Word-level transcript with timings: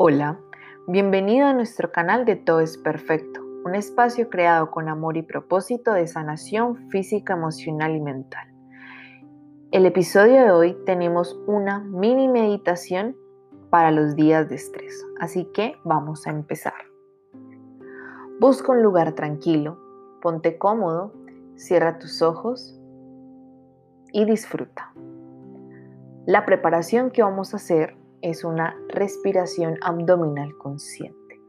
Hola, 0.00 0.38
bienvenido 0.86 1.48
a 1.48 1.52
nuestro 1.52 1.90
canal 1.90 2.24
de 2.24 2.36
Todo 2.36 2.60
es 2.60 2.78
Perfecto, 2.78 3.40
un 3.64 3.74
espacio 3.74 4.30
creado 4.30 4.70
con 4.70 4.88
amor 4.88 5.16
y 5.16 5.22
propósito 5.22 5.92
de 5.92 6.06
sanación 6.06 6.88
física, 6.88 7.32
emocional 7.32 7.96
y 7.96 8.00
mental. 8.00 8.46
El 9.72 9.86
episodio 9.86 10.44
de 10.44 10.52
hoy 10.52 10.76
tenemos 10.86 11.36
una 11.48 11.80
mini 11.80 12.28
meditación 12.28 13.16
para 13.70 13.90
los 13.90 14.14
días 14.14 14.48
de 14.48 14.54
estrés, 14.54 15.04
así 15.18 15.46
que 15.52 15.74
vamos 15.82 16.28
a 16.28 16.30
empezar. 16.30 16.74
Busca 18.38 18.70
un 18.70 18.84
lugar 18.84 19.16
tranquilo, 19.16 19.80
ponte 20.22 20.58
cómodo, 20.58 21.12
cierra 21.56 21.98
tus 21.98 22.22
ojos 22.22 22.80
y 24.12 24.24
disfruta. 24.26 24.92
La 26.24 26.46
preparación 26.46 27.10
que 27.10 27.24
vamos 27.24 27.52
a 27.52 27.56
hacer 27.56 27.96
es 28.22 28.44
una 28.44 28.76
respiración 28.88 29.76
abdominal 29.82 30.56
consciente. 30.58 31.40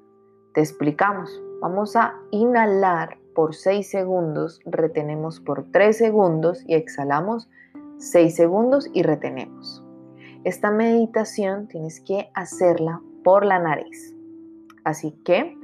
Te 0.53 0.61
explicamos. 0.61 1.41
Vamos 1.61 1.95
a 1.95 2.15
inhalar 2.31 3.17
por 3.35 3.55
6 3.55 3.89
segundos, 3.89 4.59
retenemos 4.65 5.39
por 5.39 5.71
3 5.71 5.97
segundos 5.97 6.63
y 6.67 6.73
exhalamos 6.73 7.49
6 7.97 8.35
segundos 8.35 8.89
y 8.93 9.03
retenemos. 9.03 9.83
Esta 10.43 10.71
meditación 10.71 11.67
tienes 11.67 11.99
que 11.99 12.29
hacerla 12.33 13.01
por 13.23 13.45
la 13.45 13.59
nariz. 13.59 14.15
Así 14.85 15.11
que, 15.25 15.57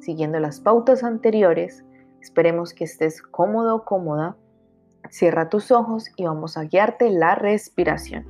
siguiendo 0.00 0.40
las 0.40 0.60
pautas 0.60 1.04
anteriores, 1.04 1.84
esperemos 2.20 2.72
que 2.72 2.84
estés 2.84 3.20
cómodo 3.20 3.76
o 3.76 3.84
cómoda. 3.84 4.36
Cierra 5.10 5.50
tus 5.50 5.70
ojos 5.70 6.10
y 6.16 6.24
vamos 6.24 6.56
a 6.56 6.64
guiarte 6.64 7.10
la 7.10 7.34
respiración. 7.34 8.26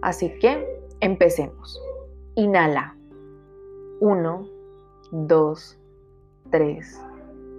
Así 0.00 0.38
que 0.38 0.77
Empecemos. 1.00 1.80
Inhala. 2.34 2.96
1, 4.00 4.48
2, 5.12 5.78
3, 6.50 7.00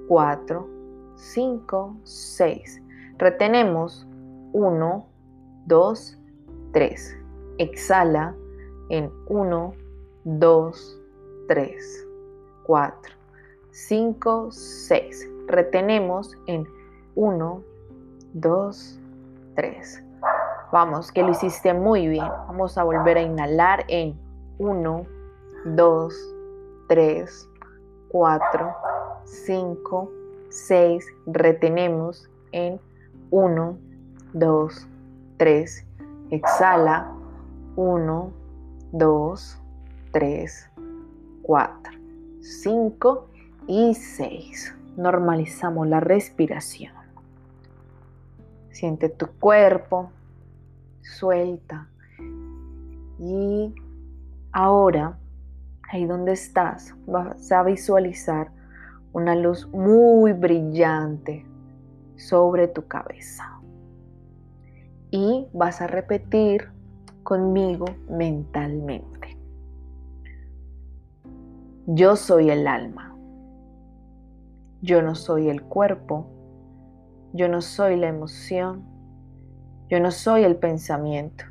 4, 0.08 0.68
5, 1.16 1.98
6. 2.04 2.82
Retenemos 3.18 4.08
1, 4.54 5.06
2, 5.68 6.18
3. 6.74 7.18
Exhala 7.58 8.36
en 8.90 9.12
1, 9.28 9.74
2, 10.26 11.02
3, 11.48 12.08
4, 12.64 13.14
5, 13.72 14.52
6. 14.52 15.30
Retenemos 15.48 16.38
en 16.48 16.68
1, 17.16 17.64
2, 18.34 19.00
3. 19.56 20.09
Vamos, 20.72 21.12
que 21.12 21.24
lo 21.24 21.32
hiciste 21.32 21.74
muy 21.74 22.08
bien. 22.08 22.28
Vamos 22.48 22.78
a 22.78 22.84
volver 22.84 23.18
a 23.18 23.22
inhalar 23.22 23.86
en 23.88 24.16
1, 24.60 25.04
2, 25.66 26.36
3, 26.88 27.50
4, 28.10 28.76
5, 29.26 30.12
6. 30.50 31.06
Retenemos 31.26 32.30
en 32.52 32.80
1, 33.32 33.78
2, 34.34 34.88
3. 35.38 35.86
Exhala 36.30 37.12
1, 37.76 38.32
2, 38.92 39.62
3, 40.12 40.72
4, 41.42 41.94
5 42.42 43.28
y 43.66 43.96
6. 43.96 44.76
Normalizamos 44.98 45.88
la 45.88 46.00
respiración. 46.00 46.94
Siente 48.70 49.10
tu 49.10 49.28
cuerpo, 49.40 50.12
suelta. 51.02 51.90
Y 53.20 53.74
ahora, 54.52 55.18
ahí 55.92 56.06
donde 56.06 56.34
estás, 56.34 56.96
vas 57.06 57.52
a 57.52 57.64
visualizar 57.64 58.52
una 59.14 59.36
luz 59.36 59.68
muy 59.70 60.34
brillante 60.34 61.46
sobre 62.16 62.68
tu 62.68 62.88
cabeza. 62.88 63.60
Y 65.12 65.48
vas 65.54 65.82
a 65.82 65.88
repetir 65.88 66.70
conmigo 67.24 67.86
mentalmente. 68.10 69.38
Yo 71.88 72.16
soy 72.16 72.52
el 72.52 72.68
alma. 72.68 73.16
Yo 74.82 75.02
no 75.02 75.16
soy 75.16 75.50
el 75.50 75.64
cuerpo. 75.64 76.28
Yo 77.34 77.48
no 77.48 77.62
soy 77.62 77.96
la 77.96 78.08
emoción. 78.08 78.84
Yo 79.90 80.00
no 80.00 80.12
soy 80.12 80.44
el 80.44 80.56
pensamiento. 80.56 81.46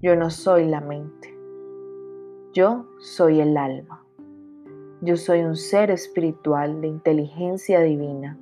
Yo 0.00 0.16
no 0.16 0.30
soy 0.30 0.64
la 0.64 0.80
mente. 0.80 1.36
Yo 2.54 2.86
soy 3.00 3.42
el 3.42 3.54
alma. 3.54 4.02
Yo 5.02 5.18
soy 5.18 5.40
un 5.40 5.56
ser 5.56 5.90
espiritual 5.90 6.80
de 6.80 6.88
inteligencia 6.88 7.80
divina, 7.80 8.38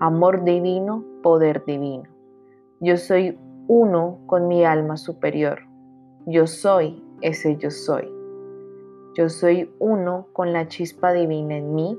amor 0.00 0.44
divino, 0.44 1.02
poder 1.22 1.64
divino. 1.64 2.04
Yo 2.80 2.98
soy 2.98 3.38
uno 3.68 4.18
con 4.26 4.48
mi 4.48 4.66
alma 4.66 4.98
superior. 4.98 5.60
Yo 6.26 6.46
soy 6.46 7.02
ese 7.22 7.56
yo 7.56 7.70
soy. 7.70 8.12
Yo 9.14 9.30
soy 9.30 9.74
uno 9.78 10.26
con 10.34 10.52
la 10.52 10.68
chispa 10.68 11.14
divina 11.14 11.56
en 11.56 11.74
mí. 11.74 11.98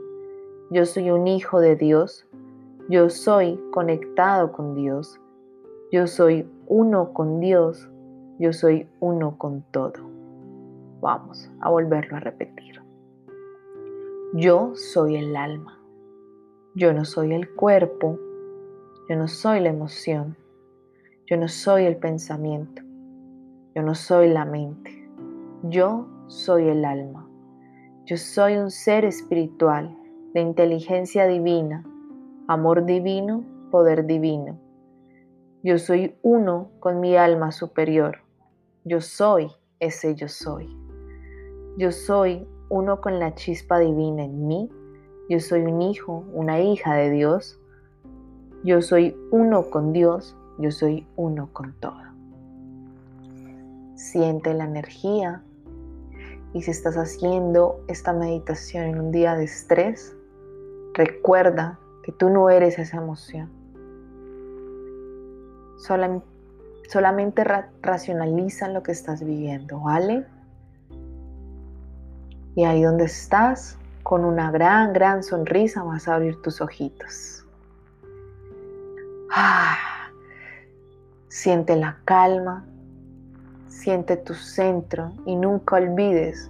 Yo 0.70 0.86
soy 0.86 1.10
un 1.10 1.26
hijo 1.26 1.62
de 1.62 1.76
Dios. 1.76 2.28
Yo 2.90 3.10
soy 3.10 3.60
conectado 3.72 4.52
con 4.52 4.76
Dios. 4.76 5.20
Yo 5.92 6.06
soy 6.06 6.48
uno 6.70 7.14
con 7.14 7.40
Dios, 7.40 7.90
yo 8.38 8.54
soy 8.54 8.88
uno 9.00 9.40
con 9.40 9.64
todo. 9.72 10.08
Vamos 11.02 11.50
a 11.62 11.72
volverlo 11.72 12.16
a 12.16 12.20
repetir. 12.20 12.80
Yo 14.36 14.74
soy 14.76 15.16
el 15.16 15.36
alma. 15.36 15.80
Yo 16.76 16.94
no 16.94 17.06
soy 17.06 17.34
el 17.34 17.50
cuerpo. 17.56 18.20
Yo 19.10 19.16
no 19.16 19.28
soy 19.28 19.62
la 19.62 19.70
emoción. 19.70 20.38
Yo 21.26 21.38
no 21.38 21.48
soy 21.48 21.86
el 21.86 21.98
pensamiento. 21.98 22.84
Yo 23.74 23.82
no 23.82 23.96
soy 23.96 24.30
la 24.30 24.46
mente. 24.46 25.10
Yo 25.64 26.08
soy 26.28 26.68
el 26.68 26.86
alma. 26.86 27.28
Yo 28.06 28.16
soy 28.16 28.58
un 28.58 28.70
ser 28.70 29.06
espiritual 29.06 29.98
de 30.36 30.42
inteligencia 30.42 31.26
divina, 31.26 31.84
amor 32.48 32.86
divino, 32.86 33.44
poder 33.72 34.06
divino 34.06 34.69
yo 35.62 35.78
soy 35.78 36.16
uno 36.22 36.72
con 36.80 37.02
mi 37.02 37.18
alma 37.18 37.52
superior. 37.52 38.20
Yo 38.86 39.02
soy 39.02 39.52
ese 39.82 40.16
yo 40.16 40.30
soy. 40.30 40.70
Yo 41.78 41.92
soy 41.92 42.48
uno 42.70 43.02
con 43.02 43.20
la 43.20 43.36
chispa 43.36 43.78
divina 43.80 44.24
en 44.24 44.48
mí. 44.48 44.70
Yo 45.30 45.42
soy 45.42 45.64
un 45.64 45.82
hijo, 45.82 46.24
una 46.32 46.62
hija 46.62 46.96
de 46.96 47.10
Dios. 47.10 47.60
Yo 48.64 48.82
soy 48.82 49.18
uno 49.32 49.70
con 49.70 49.92
Dios. 49.92 50.34
Yo 50.60 50.72
soy 50.72 51.06
uno 51.18 51.50
con 51.52 51.74
todo. 51.82 52.04
Siente 53.96 54.54
la 54.54 54.64
energía. 54.64 55.44
Y 56.54 56.62
si 56.62 56.72
estás 56.72 56.96
haciendo 56.96 57.84
esta 57.90 58.14
meditación 58.14 58.86
en 58.86 59.00
un 59.00 59.12
día 59.12 59.36
de 59.36 59.44
estrés, 59.44 60.16
recuerda 60.94 61.78
que 62.04 62.14
tú 62.14 62.30
no 62.30 62.50
eres 62.50 62.80
esa 62.80 62.96
emoción 62.96 63.59
solamente 65.80 67.44
racionaliza 67.82 68.68
lo 68.68 68.84
que 68.84 68.92
estás 68.92 69.24
viviendo, 69.24 69.80
¿vale? 69.80 70.26
Y 72.56 72.64
ahí 72.64 72.84
donde 72.84 73.06
estás, 73.06 73.78
con 74.04 74.26
una 74.26 74.52
gran, 74.52 74.94
gran 74.94 75.24
sonrisa, 75.24 75.84
vas 75.84 76.08
a 76.08 76.16
abrir 76.16 76.42
tus 76.42 76.62
ojitos. 76.62 77.46
Ah, 79.32 79.78
siente 81.28 81.76
la 81.76 81.98
calma, 82.06 82.66
siente 83.68 84.18
tu 84.18 84.34
centro 84.34 85.14
y 85.26 85.36
nunca 85.36 85.78
olvides 85.78 86.50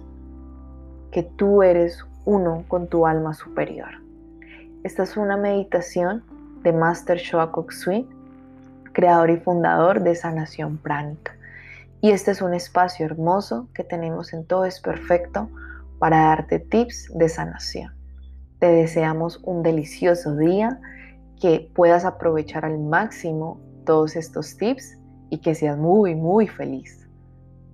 que 1.12 1.22
tú 1.22 1.62
eres 1.62 2.04
uno 2.24 2.64
con 2.68 2.88
tu 2.88 3.06
alma 3.06 3.34
superior. 3.34 3.90
Esta 4.82 5.02
es 5.02 5.16
una 5.16 5.36
meditación 5.36 6.24
de 6.62 6.72
Master 6.72 7.18
Shoakok 7.18 7.70
Sui 7.72 8.08
creador 9.00 9.30
y 9.30 9.38
fundador 9.38 10.02
de 10.02 10.14
Sanación 10.14 10.76
Pránica. 10.76 11.34
Y 12.02 12.10
este 12.10 12.32
es 12.32 12.42
un 12.42 12.52
espacio 12.52 13.06
hermoso 13.06 13.68
que 13.72 13.82
tenemos 13.82 14.34
en 14.34 14.44
Todo 14.44 14.66
es 14.66 14.78
Perfecto 14.78 15.48
para 15.98 16.18
darte 16.18 16.58
tips 16.58 17.10
de 17.14 17.30
sanación. 17.30 17.94
Te 18.58 18.66
deseamos 18.66 19.40
un 19.42 19.62
delicioso 19.62 20.36
día, 20.36 20.78
que 21.40 21.70
puedas 21.74 22.04
aprovechar 22.04 22.66
al 22.66 22.78
máximo 22.78 23.58
todos 23.86 24.16
estos 24.16 24.58
tips 24.58 24.98
y 25.30 25.38
que 25.38 25.54
seas 25.54 25.78
muy, 25.78 26.14
muy 26.14 26.46
feliz. 26.46 27.08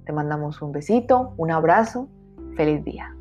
Te 0.04 0.12
mandamos 0.12 0.62
un 0.62 0.70
besito, 0.70 1.34
un 1.38 1.50
abrazo, 1.50 2.08
feliz 2.56 2.84
día. 2.84 3.15